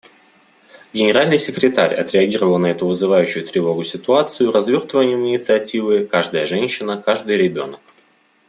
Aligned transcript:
Генеральный 0.93 1.37
секретарь 1.37 1.93
отреагировал 1.93 2.57
на 2.57 2.71
эту 2.71 2.87
вызывающую 2.87 3.45
тревогу 3.45 3.83
ситуацию 3.83 4.51
развертыванием 4.51 5.23
инициативы 5.27 6.07
«Каждая 6.07 6.47
женщина, 6.47 6.99
каждый 6.99 7.37
ребенок». 7.37 7.79